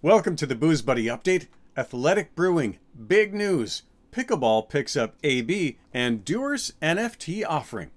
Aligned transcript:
Welcome 0.00 0.36
to 0.36 0.46
the 0.46 0.54
Booze 0.54 0.80
Buddy 0.80 1.06
Update. 1.06 1.48
Athletic 1.76 2.36
Brewing, 2.36 2.78
big 3.08 3.34
news. 3.34 3.82
Pickleball 4.12 4.68
picks 4.68 4.96
up 4.96 5.16
AB 5.24 5.76
and 5.92 6.24
Dewar's 6.24 6.74
NFT 6.80 7.44
offering. 7.44 7.90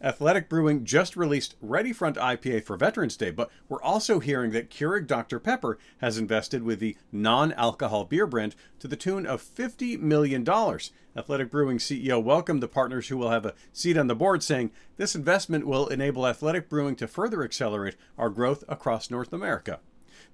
Athletic 0.00 0.48
Brewing 0.48 0.84
just 0.84 1.16
released 1.16 1.56
Ready 1.60 1.92
Front 1.92 2.14
IPA 2.14 2.62
for 2.62 2.76
Veterans 2.76 3.16
Day, 3.16 3.32
but 3.32 3.50
we're 3.68 3.82
also 3.82 4.20
hearing 4.20 4.52
that 4.52 4.70
Keurig 4.70 5.08
Dr. 5.08 5.40
Pepper 5.40 5.80
has 5.98 6.16
invested 6.16 6.62
with 6.62 6.78
the 6.78 6.96
non 7.10 7.52
alcohol 7.54 8.04
beer 8.04 8.28
brand 8.28 8.54
to 8.78 8.86
the 8.86 8.94
tune 8.94 9.26
of 9.26 9.42
$50 9.42 9.98
million. 9.98 10.48
Athletic 10.48 11.50
Brewing 11.50 11.78
CEO 11.78 12.22
welcomed 12.22 12.62
the 12.62 12.68
partners 12.68 13.08
who 13.08 13.16
will 13.16 13.30
have 13.30 13.46
a 13.46 13.54
seat 13.72 13.96
on 13.96 14.06
the 14.06 14.14
board, 14.14 14.44
saying, 14.44 14.70
This 14.96 15.16
investment 15.16 15.66
will 15.66 15.88
enable 15.88 16.24
Athletic 16.24 16.68
Brewing 16.68 16.94
to 16.96 17.08
further 17.08 17.42
accelerate 17.42 17.96
our 18.16 18.30
growth 18.30 18.62
across 18.68 19.10
North 19.10 19.32
America. 19.32 19.80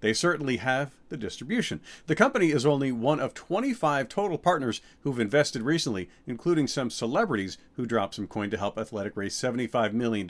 They 0.00 0.12
certainly 0.12 0.58
have 0.58 0.94
the 1.08 1.16
distribution. 1.16 1.80
The 2.06 2.14
company 2.14 2.50
is 2.50 2.66
only 2.66 2.92
one 2.92 3.20
of 3.20 3.34
25 3.34 4.08
total 4.08 4.38
partners 4.38 4.80
who've 5.00 5.20
invested 5.20 5.62
recently, 5.62 6.08
including 6.26 6.66
some 6.66 6.90
celebrities 6.90 7.58
who 7.76 7.86
dropped 7.86 8.14
some 8.14 8.26
coin 8.26 8.50
to 8.50 8.58
help 8.58 8.78
Athletic 8.78 9.16
raise 9.16 9.34
$75 9.34 9.92
million 9.92 10.28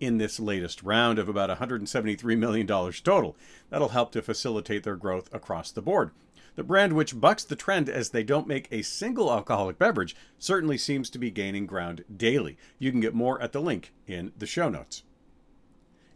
in 0.00 0.18
this 0.18 0.38
latest 0.38 0.82
round 0.82 1.18
of 1.18 1.28
about 1.28 1.50
$173 1.58 2.38
million 2.38 2.66
total. 2.66 3.36
That'll 3.70 3.88
help 3.88 4.12
to 4.12 4.22
facilitate 4.22 4.84
their 4.84 4.96
growth 4.96 5.32
across 5.34 5.70
the 5.70 5.82
board. 5.82 6.12
The 6.58 6.64
brand, 6.64 6.94
which 6.94 7.20
bucks 7.20 7.44
the 7.44 7.54
trend 7.54 7.88
as 7.88 8.10
they 8.10 8.24
don't 8.24 8.48
make 8.48 8.66
a 8.72 8.82
single 8.82 9.32
alcoholic 9.32 9.78
beverage, 9.78 10.16
certainly 10.40 10.76
seems 10.76 11.08
to 11.10 11.18
be 11.18 11.30
gaining 11.30 11.66
ground 11.66 12.04
daily. 12.14 12.58
You 12.80 12.90
can 12.90 13.00
get 13.00 13.14
more 13.14 13.40
at 13.40 13.52
the 13.52 13.60
link 13.60 13.92
in 14.08 14.32
the 14.36 14.46
show 14.46 14.68
notes. 14.68 15.04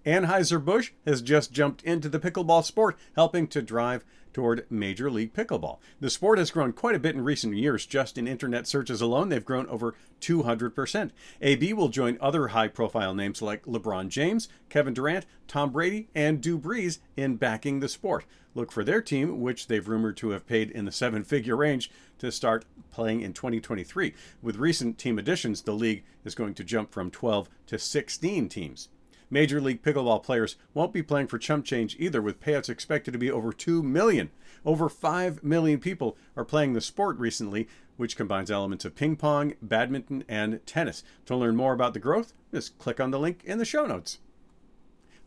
Anheuser-Busch 0.04 0.92
has 1.06 1.22
just 1.22 1.52
jumped 1.52 1.82
into 1.82 2.08
the 2.08 2.18
pickleball 2.18 2.64
sport, 2.64 2.98
helping 3.14 3.46
to 3.48 3.62
drive 3.62 4.04
toward 4.32 4.66
Major 4.70 5.10
League 5.10 5.34
Pickleball. 5.34 5.78
The 6.00 6.10
sport 6.10 6.38
has 6.38 6.50
grown 6.50 6.72
quite 6.72 6.94
a 6.94 6.98
bit 6.98 7.14
in 7.14 7.22
recent 7.22 7.54
years. 7.54 7.86
Just 7.86 8.16
in 8.16 8.26
internet 8.26 8.66
searches 8.66 9.00
alone, 9.00 9.28
they've 9.28 9.44
grown 9.44 9.66
over 9.66 9.94
200%. 10.20 11.10
AB 11.40 11.72
will 11.74 11.88
join 11.88 12.18
other 12.20 12.48
high 12.48 12.68
profile 12.68 13.14
names 13.14 13.42
like 13.42 13.64
LeBron 13.64 14.08
James, 14.08 14.48
Kevin 14.68 14.94
Durant, 14.94 15.26
Tom 15.46 15.70
Brady, 15.70 16.08
and 16.14 16.40
Drew 16.40 16.58
Brees 16.58 16.98
in 17.16 17.36
backing 17.36 17.80
the 17.80 17.88
sport. 17.88 18.24
Look 18.54 18.72
for 18.72 18.84
their 18.84 19.00
team, 19.00 19.40
which 19.40 19.66
they've 19.66 19.88
rumored 19.88 20.16
to 20.18 20.30
have 20.30 20.46
paid 20.46 20.70
in 20.70 20.84
the 20.84 20.92
seven 20.92 21.24
figure 21.24 21.56
range, 21.56 21.90
to 22.18 22.30
start 22.30 22.64
playing 22.90 23.22
in 23.22 23.32
2023. 23.32 24.14
With 24.42 24.56
recent 24.56 24.98
team 24.98 25.18
additions, 25.18 25.62
the 25.62 25.72
league 25.72 26.04
is 26.24 26.34
going 26.34 26.54
to 26.54 26.64
jump 26.64 26.92
from 26.92 27.10
12 27.10 27.48
to 27.66 27.78
16 27.78 28.48
teams. 28.48 28.88
Major 29.32 29.62
League 29.62 29.82
Pickleball 29.82 30.22
players 30.22 30.56
won't 30.74 30.92
be 30.92 31.02
playing 31.02 31.26
for 31.26 31.38
chump 31.38 31.64
change 31.64 31.96
either, 31.98 32.20
with 32.20 32.38
payouts 32.38 32.68
expected 32.68 33.12
to 33.12 33.18
be 33.18 33.30
over 33.30 33.50
2 33.50 33.82
million. 33.82 34.28
Over 34.62 34.90
5 34.90 35.42
million 35.42 35.80
people 35.80 36.18
are 36.36 36.44
playing 36.44 36.74
the 36.74 36.82
sport 36.82 37.18
recently, 37.18 37.66
which 37.96 38.14
combines 38.14 38.50
elements 38.50 38.84
of 38.84 38.94
ping 38.94 39.16
pong, 39.16 39.54
badminton, 39.62 40.22
and 40.28 40.60
tennis. 40.66 41.02
To 41.24 41.34
learn 41.34 41.56
more 41.56 41.72
about 41.72 41.94
the 41.94 41.98
growth, 41.98 42.34
just 42.52 42.76
click 42.76 43.00
on 43.00 43.10
the 43.10 43.18
link 43.18 43.42
in 43.46 43.56
the 43.56 43.64
show 43.64 43.86
notes. 43.86 44.18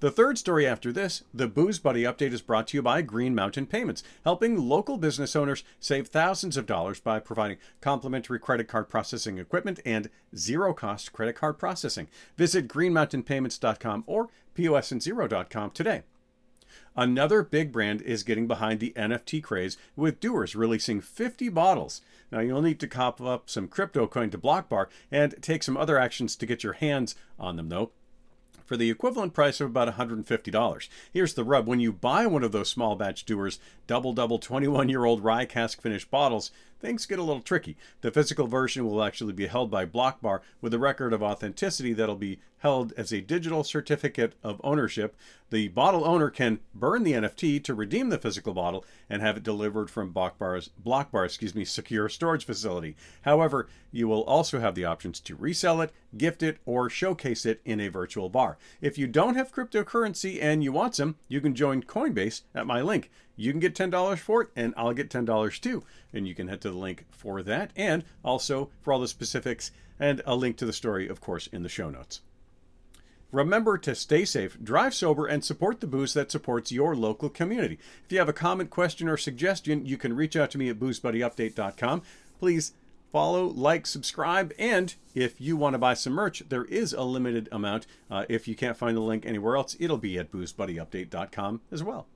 The 0.01 0.11
third 0.11 0.37
story 0.37 0.67
after 0.67 0.91
this, 0.91 1.23
the 1.33 1.47
Booze 1.47 1.79
Buddy 1.79 2.03
update 2.03 2.33
is 2.33 2.41
brought 2.41 2.67
to 2.67 2.77
you 2.77 2.81
by 2.81 3.01
Green 3.01 3.33
Mountain 3.33 3.67
Payments, 3.67 4.03
helping 4.25 4.67
local 4.67 4.97
business 4.97 5.37
owners 5.37 5.63
save 5.79 6.07
thousands 6.07 6.57
of 6.57 6.65
dollars 6.65 6.99
by 6.99 7.19
providing 7.19 7.57
complimentary 7.79 8.37
credit 8.37 8.67
card 8.67 8.89
processing 8.89 9.37
equipment 9.37 9.79
and 9.85 10.09
zero 10.35 10.73
cost 10.73 11.13
credit 11.13 11.37
card 11.37 11.57
processing. 11.57 12.09
Visit 12.35 12.67
greenmountainpayments.com 12.67 14.03
or 14.05 14.27
posandzero.com 14.53 15.71
today. 15.71 16.03
Another 16.97 17.41
big 17.41 17.71
brand 17.71 18.01
is 18.01 18.23
getting 18.23 18.47
behind 18.47 18.81
the 18.81 18.91
NFT 18.97 19.41
craze 19.41 19.77
with 19.95 20.19
Dewar's 20.19 20.57
releasing 20.57 20.99
50 20.99 21.47
bottles. 21.47 22.01
Now 22.33 22.41
you'll 22.41 22.61
need 22.61 22.81
to 22.81 22.87
cop 22.87 23.21
up 23.21 23.49
some 23.49 23.69
crypto 23.69 24.07
coin 24.07 24.29
to 24.31 24.37
BlockBar 24.37 24.87
and 25.09 25.35
take 25.41 25.63
some 25.63 25.77
other 25.77 25.97
actions 25.97 26.35
to 26.35 26.45
get 26.45 26.63
your 26.63 26.73
hands 26.73 27.15
on 27.39 27.55
them 27.55 27.69
though 27.69 27.91
for 28.65 28.75
the 28.75 28.89
equivalent 28.89 29.33
price 29.33 29.61
of 29.61 29.67
about 29.67 29.95
$150. 29.95 30.89
Here's 31.13 31.33
the 31.33 31.43
rub 31.43 31.67
when 31.67 31.79
you 31.79 31.93
buy 31.93 32.25
one 32.25 32.43
of 32.43 32.51
those 32.51 32.69
small 32.69 32.95
batch 32.95 33.25
Dewar's, 33.25 33.59
double 33.87 34.13
double 34.13 34.39
21 34.39 34.89
year 34.89 35.05
old 35.05 35.23
rye 35.23 35.45
cask 35.45 35.81
finished 35.81 36.09
bottles, 36.09 36.51
things 36.79 37.05
get 37.05 37.19
a 37.19 37.23
little 37.23 37.41
tricky. 37.41 37.77
The 38.01 38.11
physical 38.11 38.47
version 38.47 38.85
will 38.85 39.03
actually 39.03 39.33
be 39.33 39.47
held 39.47 39.71
by 39.71 39.85
BlockBar 39.85 40.41
with 40.61 40.73
a 40.73 40.79
record 40.79 41.13
of 41.13 41.23
authenticity 41.23 41.93
that'll 41.93 42.15
be 42.15 42.39
held 42.59 42.93
as 42.97 43.11
a 43.11 43.21
digital 43.21 43.63
certificate 43.63 44.33
of 44.43 44.61
ownership. 44.63 45.15
The 45.51 45.67
bottle 45.67 46.03
owner 46.05 46.29
can 46.29 46.59
burn 46.73 47.03
the 47.03 47.13
NFT 47.13 47.63
to 47.63 47.73
redeem 47.73 48.09
the 48.09 48.17
physical 48.17 48.53
bottle 48.53 48.83
and 49.09 49.21
have 49.21 49.37
it 49.37 49.43
delivered 49.43 49.89
from 49.89 50.13
BlockBar's 50.13 50.71
BlockBar, 50.83 51.25
excuse 51.25 51.53
me, 51.53 51.65
secure 51.65 52.09
storage 52.09 52.45
facility. 52.45 52.95
However, 53.21 53.67
you 53.91 54.07
will 54.07 54.23
also 54.23 54.59
have 54.59 54.75
the 54.75 54.85
options 54.85 55.19
to 55.21 55.35
resell 55.35 55.81
it, 55.81 55.91
gift 56.17 56.41
it, 56.41 56.57
or 56.65 56.89
showcase 56.89 57.45
it 57.45 57.61
in 57.65 57.79
a 57.79 57.87
virtual 57.87 58.29
bar. 58.29 58.54
If 58.81 58.97
you 58.97 59.07
don't 59.07 59.35
have 59.35 59.53
cryptocurrency 59.53 60.41
and 60.41 60.63
you 60.63 60.71
want 60.71 60.95
some, 60.95 61.15
you 61.27 61.41
can 61.41 61.55
join 61.55 61.83
Coinbase 61.83 62.41
at 62.53 62.67
my 62.67 62.81
link. 62.81 63.11
You 63.35 63.51
can 63.51 63.59
get 63.59 63.75
$10 63.75 64.17
for 64.17 64.43
it, 64.43 64.49
and 64.55 64.73
I'll 64.77 64.93
get 64.93 65.09
$10 65.09 65.59
too. 65.59 65.83
And 66.13 66.27
you 66.27 66.35
can 66.35 66.47
head 66.47 66.61
to 66.61 66.71
the 66.71 66.77
link 66.77 67.05
for 67.11 67.43
that, 67.43 67.71
and 67.75 68.03
also 68.23 68.69
for 68.81 68.93
all 68.93 68.99
the 68.99 69.07
specifics, 69.07 69.71
and 69.99 70.21
a 70.25 70.35
link 70.35 70.57
to 70.57 70.65
the 70.65 70.73
story, 70.73 71.07
of 71.07 71.21
course, 71.21 71.47
in 71.47 71.63
the 71.63 71.69
show 71.69 71.89
notes. 71.89 72.21
Remember 73.31 73.77
to 73.77 73.95
stay 73.95 74.23
safe, 74.23 74.57
drive 74.63 74.93
sober, 74.93 75.25
and 75.25 75.43
support 75.43 75.81
the 75.81 75.87
booze 75.87 76.13
that 76.13 76.31
supports 76.31 76.71
your 76.71 76.95
local 76.95 77.29
community. 77.29 77.77
If 78.05 78.11
you 78.11 78.19
have 78.19 78.29
a 78.29 78.33
comment, 78.33 78.69
question, 78.69 79.09
or 79.09 79.17
suggestion, 79.17 79.85
you 79.85 79.97
can 79.97 80.15
reach 80.15 80.37
out 80.37 80.51
to 80.51 80.57
me 80.57 80.69
at 80.69 80.79
boozebuddyupdate.com. 80.79 82.01
Please 82.39 82.73
follow, 83.15 83.45
like, 83.45 83.87
subscribe, 83.87 84.51
and 84.59 84.95
if 85.13 85.39
you 85.39 85.55
want 85.55 85.73
to 85.73 85.77
buy 85.77 85.93
some 85.93 86.11
merch, 86.11 86.43
there 86.49 86.65
is 86.65 86.91
a 86.91 87.03
limited 87.03 87.47
amount. 87.49 87.87
Uh, 88.11 88.25
if 88.27 88.45
you 88.45 88.55
can't 88.55 88.75
find 88.75 88.97
the 88.97 89.01
link 89.01 89.25
anywhere 89.25 89.55
else, 89.55 89.77
it'll 89.79 89.97
be 89.97 90.19
at 90.19 90.33
boozebuddyupdate.com 90.33 91.61
as 91.71 91.81
well. 91.81 92.07